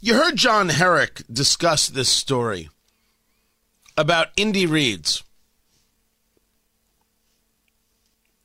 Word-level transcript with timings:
You 0.00 0.14
heard 0.14 0.36
John 0.36 0.68
Herrick 0.68 1.22
discuss 1.32 1.88
this 1.88 2.10
story 2.10 2.68
about 3.96 4.28
Indy 4.36 4.66
Reads. 4.66 5.24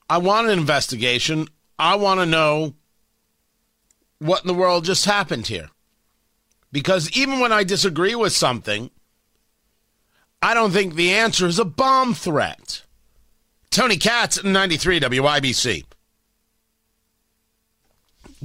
I 0.09 0.17
want 0.17 0.47
an 0.47 0.57
investigation. 0.57 1.47
I 1.77 1.95
want 1.95 2.21
to 2.21 2.25
know 2.25 2.75
what 4.19 4.43
in 4.43 4.47
the 4.47 4.53
world 4.53 4.85
just 4.85 5.05
happened 5.05 5.47
here. 5.47 5.69
Because 6.71 7.11
even 7.17 7.41
when 7.41 7.51
I 7.51 7.65
disagree 7.65 8.15
with 8.15 8.31
something, 8.31 8.89
I 10.41 10.53
don't 10.53 10.71
think 10.71 10.95
the 10.95 11.11
answer 11.11 11.47
is 11.47 11.59
a 11.59 11.65
bomb 11.65 12.13
threat. 12.13 12.83
Tony 13.71 13.97
Katz, 13.97 14.41
93 14.41 15.01
WIBC. 15.01 15.85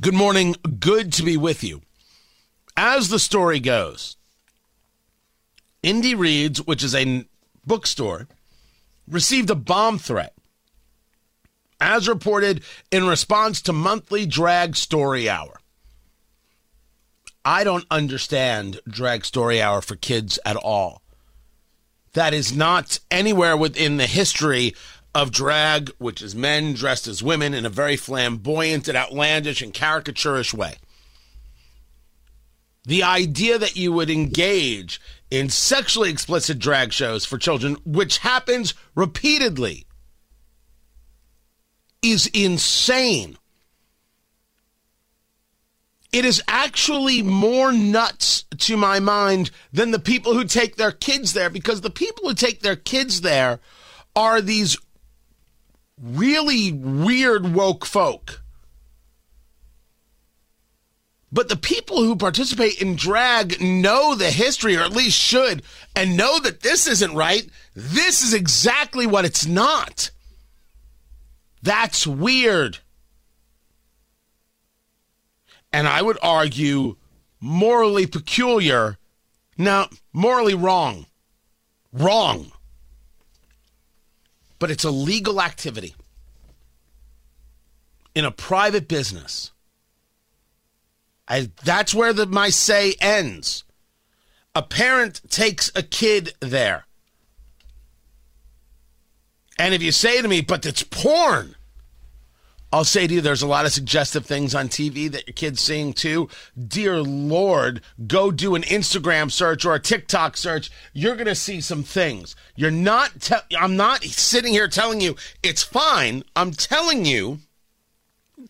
Good 0.01 0.15
morning. 0.15 0.57
Good 0.81 1.13
to 1.15 1.23
be 1.23 1.37
with 1.37 1.63
you. 1.63 1.83
As 2.77 3.09
the 3.09 3.19
story 3.19 3.59
goes, 3.59 4.17
Indy 5.83 6.15
Reads, 6.15 6.67
which 6.67 6.83
is 6.83 6.95
a 6.95 7.27
bookstore, 7.65 8.29
received 9.09 9.51
a 9.51 9.55
bomb 9.55 9.99
threat 9.99 10.35
as 11.81 12.09
reported 12.09 12.63
in 12.91 13.07
response 13.07 13.63
to 13.63 13.73
monthly 13.73 14.27
drag 14.27 14.77
story 14.77 15.29
hour. 15.29 15.61
I 17.45 17.63
don't 17.63 17.87
understand 17.91 18.81
Drag 18.89 19.25
Story 19.25 19.63
Hour 19.63 19.81
for 19.81 19.95
kids 19.95 20.37
at 20.45 20.57
all. 20.57 21.01
That 22.15 22.35
is 22.35 22.57
not 22.57 22.99
anywhere 23.09 23.57
within 23.57 23.99
the 23.99 24.07
history 24.07 24.75
of 25.15 25.31
drag, 25.31 25.91
which 25.99 26.21
is 26.21 26.35
men 26.35 26.75
dressed 26.75 27.07
as 27.07 27.23
women 27.23 27.55
in 27.55 27.65
a 27.65 27.71
very 27.71 27.97
flamboyant 27.97 28.89
and 28.89 28.97
outlandish 28.97 29.63
and 29.63 29.73
caricaturish 29.73 30.53
way. 30.53 30.79
The 32.87 33.03
idea 33.03 33.59
that 33.59 33.77
you 33.77 33.93
would 33.93 34.11
engage 34.11 35.01
in 35.29 35.51
sexually 35.51 36.09
explicit 36.09 36.61
drag 36.61 36.93
shows 36.93 37.25
for 37.25 37.37
children, 37.37 37.77
which 37.85 38.19
happens 38.19 38.75
repeatedly, 38.95 39.87
is 42.01 42.29
insane. 42.29 43.37
It 46.13 46.25
is 46.25 46.41
actually 46.47 47.23
more 47.23 47.73
nuts 47.73 48.45
to 48.59 48.77
my 48.77 49.01
mind 49.01 49.51
than 49.73 49.91
the 49.91 49.99
people 49.99 50.35
who 50.35 50.45
take 50.45 50.77
their 50.77 50.93
kids 50.93 51.33
there 51.33 51.51
because 51.51 51.81
the 51.81 51.91
people 51.91 52.29
who 52.29 52.35
take 52.35 52.61
their 52.61 52.77
kids 52.77 53.23
there 53.23 53.59
are 54.15 54.41
these 54.41 54.79
really 56.01 56.71
weird 56.71 57.53
woke 57.53 57.85
folk. 57.85 58.43
But 61.33 61.49
the 61.49 61.57
people 61.57 61.99
who 61.99 62.17
participate 62.17 62.81
in 62.81 62.97
drag 62.97 63.61
know 63.61 64.15
the 64.15 64.31
history, 64.31 64.77
or 64.77 64.83
at 64.83 64.93
least 64.93 65.19
should, 65.19 65.63
and 65.95 66.17
know 66.17 66.39
that 66.41 66.61
this 66.61 66.87
isn't 66.87 67.15
right. 67.15 67.49
This 67.75 68.23
is 68.23 68.33
exactly 68.33 69.07
what 69.07 69.25
it's 69.25 69.47
not. 69.47 70.11
That's 71.63 72.07
weird 72.07 72.79
and 75.77 75.87
I 75.87 76.01
would 76.01 76.17
argue 76.23 76.97
morally 77.39 78.07
peculiar. 78.07 78.97
Now, 79.59 79.91
morally 80.11 80.55
wrong. 80.55 81.05
Wrong. 81.93 82.51
But 84.59 84.71
it's 84.71 84.85
a 84.85 84.91
legal 84.91 85.39
activity 85.39 85.95
in 88.15 88.25
a 88.25 88.31
private 88.31 88.89
business. 88.89 89.53
I, 91.29 91.51
that's 91.65 91.95
where 91.95 92.13
the, 92.13 92.27
my 92.27 92.51
say 92.51 92.95
ends. 93.01 93.65
A 94.55 94.63
parent 94.63 95.21
takes 95.29 95.71
a 95.75 95.83
kid 95.83 96.35
there. 96.41 96.87
And 99.59 99.75
if 99.75 99.83
you 99.83 99.93
say 99.93 100.21
to 100.21 100.29
me, 100.29 100.41
but 100.41 100.67
it's 100.67 100.83
porn, 100.83 101.57
I'll 102.73 102.85
say 102.85 103.07
to 103.07 103.15
you, 103.15 103.21
there's 103.21 103.43
a 103.43 103.47
lot 103.47 103.65
of 103.65 103.73
suggestive 103.73 104.27
things 104.27 104.55
on 104.55 104.69
TV 104.69 105.11
that 105.11 105.27
your 105.27 105.35
kid's 105.35 105.63
seeing 105.63 105.93
too. 105.93 106.29
Dear 106.57 107.01
Lord, 107.01 107.81
go 108.07 108.31
do 108.31 108.55
an 108.55 108.63
Instagram 108.63 109.31
search 109.31 109.65
or 109.65 109.75
a 109.75 109.81
TikTok 109.81 110.37
search. 110.37 110.71
You're 110.93 111.15
going 111.15 111.27
to 111.27 111.35
see 111.35 111.61
some 111.61 111.85
things. 111.85 112.35
You're 112.55 112.71
not, 112.71 113.21
te- 113.21 113.57
I'm 113.57 113.77
not 113.77 114.03
sitting 114.05 114.53
here 114.53 114.69
telling 114.69 115.01
you 115.01 115.17
it's 115.43 115.63
fine. 115.63 116.25
I'm 116.35 116.51
telling 116.51 117.05
you 117.05 117.39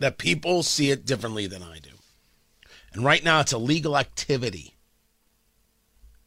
that 0.01 0.19
people 0.19 0.63
see 0.63 0.91
it 0.91 1.07
differently 1.07 1.47
than 1.47 1.63
I 1.63 1.79
do. 1.79 1.91
And 2.97 3.05
right 3.05 3.23
now, 3.23 3.41
it's 3.41 3.53
a 3.53 3.59
legal 3.59 3.97
activity. 3.97 4.75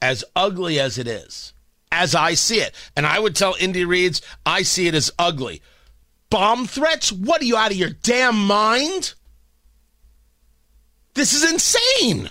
As 0.01 0.23
ugly 0.35 0.79
as 0.79 0.97
it 0.97 1.07
is, 1.07 1.51
as 1.91 2.15
I 2.15 2.35
see 2.35 2.61
it. 2.61 2.73
And 2.95 3.05
I 3.05 3.19
would 3.19 3.35
tell 3.35 3.55
Indy 3.59 3.83
Reads, 3.83 4.21
I 4.45 4.61
see 4.61 4.87
it 4.87 4.95
as 4.95 5.11
ugly 5.19 5.61
bomb 6.29 6.67
threats? 6.67 7.11
What 7.11 7.41
are 7.41 7.45
you 7.45 7.57
out 7.57 7.71
of 7.71 7.77
your 7.77 7.89
damn 7.89 8.45
mind? 8.45 9.13
This 11.13 11.33
is 11.33 11.49
insane. 11.49 12.29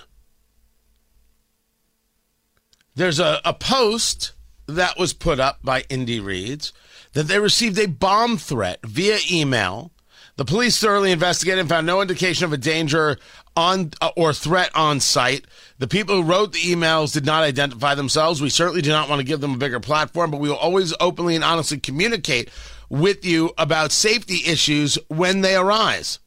There's 2.95 3.19
a, 3.19 3.39
a 3.45 3.53
post 3.53 4.33
that 4.67 4.97
was 4.97 5.13
put 5.13 5.39
up 5.39 5.59
by 5.63 5.81
Indy 5.89 6.19
Reads 6.19 6.73
that 7.13 7.23
they 7.23 7.39
received 7.39 7.77
a 7.79 7.87
bomb 7.87 8.37
threat 8.37 8.79
via 8.83 9.19
email. 9.31 9.91
The 10.39 10.45
police 10.45 10.79
thoroughly 10.79 11.11
investigated 11.11 11.59
and 11.59 11.67
found 11.67 11.85
no 11.85 12.01
indication 12.01 12.45
of 12.45 12.53
a 12.53 12.57
danger 12.57 13.17
on 13.57 13.91
uh, 13.99 14.11
or 14.15 14.31
threat 14.31 14.71
on 14.73 15.01
site. 15.01 15.43
The 15.79 15.87
people 15.87 16.15
who 16.15 16.23
wrote 16.23 16.53
the 16.53 16.59
emails 16.59 17.11
did 17.11 17.25
not 17.25 17.43
identify 17.43 17.93
themselves. 17.93 18.41
We 18.41 18.49
certainly 18.49 18.81
do 18.81 18.89
not 18.89 19.09
want 19.09 19.19
to 19.19 19.25
give 19.25 19.41
them 19.41 19.53
a 19.53 19.57
bigger 19.57 19.81
platform, 19.81 20.31
but 20.31 20.39
we 20.39 20.47
will 20.47 20.55
always 20.55 20.93
openly 21.01 21.35
and 21.35 21.43
honestly 21.43 21.77
communicate 21.77 22.49
with 22.87 23.25
you 23.25 23.51
about 23.57 23.91
safety 23.91 24.49
issues 24.49 24.97
when 25.09 25.41
they 25.41 25.57
arise. 25.57 26.19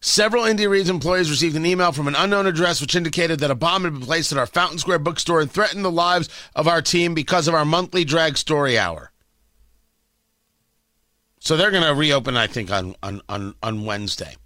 Several 0.00 0.44
Indy 0.44 0.66
Reads 0.66 0.90
employees 0.90 1.30
received 1.30 1.54
an 1.54 1.64
email 1.64 1.92
from 1.92 2.08
an 2.08 2.16
unknown 2.16 2.46
address 2.46 2.80
which 2.80 2.96
indicated 2.96 3.38
that 3.38 3.52
a 3.52 3.54
bomb 3.54 3.84
had 3.84 3.92
been 3.92 4.02
placed 4.02 4.32
at 4.32 4.38
our 4.38 4.46
Fountain 4.46 4.78
Square 4.78 4.98
bookstore 4.98 5.40
and 5.40 5.52
threatened 5.52 5.84
the 5.84 5.90
lives 5.92 6.28
of 6.56 6.66
our 6.66 6.82
team 6.82 7.14
because 7.14 7.46
of 7.46 7.54
our 7.54 7.64
monthly 7.64 8.04
drag 8.04 8.36
story 8.36 8.76
hour. 8.76 9.12
So 11.40 11.56
they're 11.56 11.70
going 11.70 11.82
to 11.82 11.94
reopen, 11.94 12.36
I 12.36 12.46
think, 12.46 12.70
on, 12.70 12.94
on, 13.02 13.22
on, 13.28 13.54
on 13.62 13.84
Wednesday. 13.84 14.36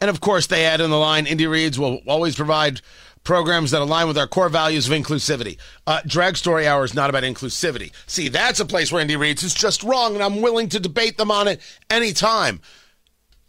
And 0.00 0.08
of 0.08 0.20
course, 0.20 0.46
they 0.46 0.64
add 0.64 0.80
in 0.80 0.90
the 0.90 0.96
line 0.96 1.26
Indy 1.26 1.46
Reads 1.46 1.78
will 1.78 2.00
always 2.06 2.34
provide 2.34 2.80
programs 3.22 3.70
that 3.70 3.82
align 3.82 4.08
with 4.08 4.16
our 4.16 4.26
core 4.26 4.48
values 4.48 4.88
of 4.88 4.94
inclusivity. 4.94 5.58
Uh, 5.86 6.00
Drag 6.06 6.38
Story 6.38 6.66
Hour 6.66 6.84
is 6.84 6.94
not 6.94 7.10
about 7.10 7.22
inclusivity. 7.22 7.92
See, 8.06 8.28
that's 8.28 8.60
a 8.60 8.64
place 8.64 8.90
where 8.90 9.02
Indy 9.02 9.16
Reads 9.16 9.42
is 9.42 9.52
just 9.52 9.82
wrong, 9.82 10.14
and 10.14 10.24
I'm 10.24 10.40
willing 10.40 10.70
to 10.70 10.80
debate 10.80 11.18
them 11.18 11.30
on 11.30 11.48
it 11.48 11.60
anytime. 11.90 12.62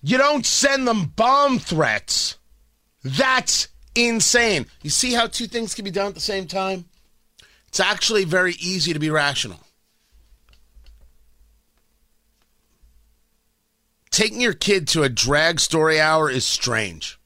You 0.03 0.17
don't 0.17 0.45
send 0.45 0.85
them 0.85 1.13
bomb 1.15 1.57
threats. 1.57 2.37
That's 3.01 3.69
insane. 3.95 4.65
You 4.81 4.89
see 4.89 5.13
how 5.13 5.27
two 5.27 5.47
things 5.47 5.73
can 5.73 5.85
be 5.85 5.91
done 5.91 6.07
at 6.07 6.15
the 6.15 6.19
same 6.19 6.47
time? 6.47 6.85
It's 7.69 7.79
actually 7.79 8.25
very 8.25 8.55
easy 8.59 8.91
to 8.91 8.99
be 8.99 9.09
rational. 9.09 9.61
Taking 14.21 14.39
your 14.41 14.53
kid 14.53 14.87
to 14.89 15.01
a 15.01 15.09
drag 15.09 15.59
story 15.59 15.99
hour 15.99 16.29
is 16.29 16.45
strange. 16.45 17.19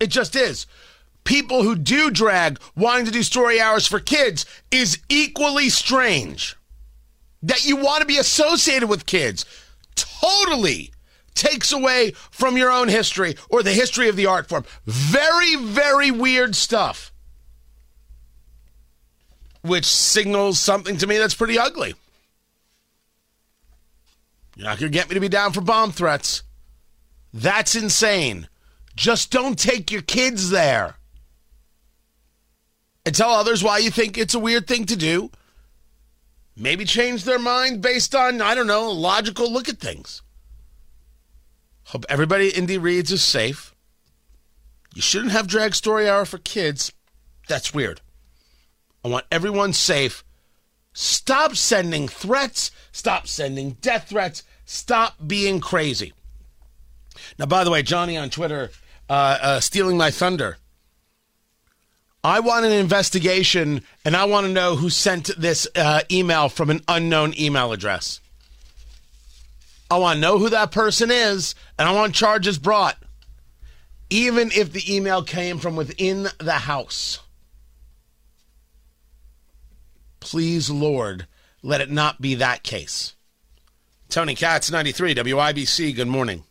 It 0.00 0.06
just 0.06 0.34
is 0.34 0.66
people 1.22 1.64
who 1.64 1.76
do 1.76 2.10
drag 2.10 2.58
wanting 2.74 3.04
to 3.04 3.10
do 3.10 3.22
story 3.22 3.60
hours 3.60 3.86
for 3.86 4.00
kids 4.00 4.46
is 4.70 5.00
equally 5.10 5.68
strange. 5.68 6.56
That 7.42 7.66
you 7.66 7.76
want 7.76 8.00
to 8.00 8.06
be 8.06 8.16
associated 8.16 8.88
with 8.88 9.04
kids 9.04 9.44
totally 9.94 10.92
takes 11.34 11.72
away 11.72 12.12
from 12.30 12.56
your 12.56 12.72
own 12.72 12.88
history 12.88 13.34
or 13.50 13.62
the 13.62 13.74
history 13.74 14.08
of 14.08 14.16
the 14.16 14.24
art 14.24 14.48
form. 14.48 14.64
Very, 14.86 15.56
very 15.56 16.10
weird 16.10 16.56
stuff. 16.56 17.12
Which 19.60 19.84
signals 19.84 20.58
something 20.58 20.96
to 20.96 21.06
me 21.06 21.18
that's 21.18 21.34
pretty 21.34 21.58
ugly. 21.58 21.94
You're 24.62 24.70
not 24.70 24.78
going 24.78 24.92
to 24.92 24.96
get 24.96 25.08
me 25.08 25.14
to 25.14 25.20
be 25.20 25.28
down 25.28 25.50
for 25.50 25.60
bomb 25.60 25.90
threats. 25.90 26.44
That's 27.34 27.74
insane. 27.74 28.48
Just 28.94 29.32
don't 29.32 29.58
take 29.58 29.90
your 29.90 30.02
kids 30.02 30.50
there. 30.50 30.94
And 33.04 33.12
tell 33.12 33.30
others 33.30 33.64
why 33.64 33.78
you 33.78 33.90
think 33.90 34.16
it's 34.16 34.34
a 34.34 34.38
weird 34.38 34.68
thing 34.68 34.86
to 34.86 34.94
do. 34.94 35.32
Maybe 36.56 36.84
change 36.84 37.24
their 37.24 37.40
mind 37.40 37.82
based 37.82 38.14
on, 38.14 38.40
I 38.40 38.54
don't 38.54 38.68
know, 38.68 38.88
logical 38.88 39.52
look 39.52 39.68
at 39.68 39.80
things. 39.80 40.22
Hope 41.86 42.04
everybody 42.08 42.50
Indy 42.50 42.78
Reads 42.78 43.10
is 43.10 43.24
safe. 43.24 43.74
You 44.94 45.02
shouldn't 45.02 45.32
have 45.32 45.48
drag 45.48 45.74
story 45.74 46.08
hour 46.08 46.24
for 46.24 46.38
kids. 46.38 46.92
That's 47.48 47.74
weird. 47.74 48.00
I 49.04 49.08
want 49.08 49.26
everyone 49.32 49.72
safe. 49.72 50.22
Stop 50.92 51.56
sending 51.56 52.08
threats. 52.08 52.70
Stop 52.92 53.26
sending 53.26 53.72
death 53.80 54.08
threats. 54.08 54.42
Stop 54.64 55.16
being 55.26 55.60
crazy. 55.60 56.12
Now, 57.38 57.46
by 57.46 57.64
the 57.64 57.70
way, 57.70 57.82
Johnny 57.82 58.16
on 58.16 58.30
Twitter 58.30 58.70
uh, 59.08 59.38
uh, 59.40 59.60
stealing 59.60 59.96
my 59.96 60.10
thunder. 60.10 60.58
I 62.24 62.40
want 62.40 62.64
an 62.64 62.72
investigation 62.72 63.82
and 64.04 64.16
I 64.16 64.26
want 64.26 64.46
to 64.46 64.52
know 64.52 64.76
who 64.76 64.90
sent 64.90 65.30
this 65.36 65.66
uh, 65.74 66.02
email 66.10 66.48
from 66.48 66.70
an 66.70 66.80
unknown 66.86 67.34
email 67.38 67.72
address. 67.72 68.20
I 69.90 69.98
want 69.98 70.16
to 70.16 70.20
know 70.20 70.38
who 70.38 70.48
that 70.50 70.70
person 70.70 71.10
is 71.10 71.54
and 71.78 71.88
I 71.88 71.92
want 71.92 72.14
charges 72.14 72.58
brought, 72.58 72.96
even 74.08 74.52
if 74.52 74.72
the 74.72 74.94
email 74.94 75.24
came 75.24 75.58
from 75.58 75.74
within 75.74 76.28
the 76.38 76.52
house. 76.52 77.18
Please, 80.22 80.70
Lord, 80.70 81.26
let 81.64 81.80
it 81.80 81.90
not 81.90 82.20
be 82.20 82.36
that 82.36 82.62
case. 82.62 83.16
Tony 84.08 84.36
Katz, 84.36 84.70
93, 84.70 85.16
WIBC, 85.16 85.96
good 85.96 86.06
morning. 86.06 86.44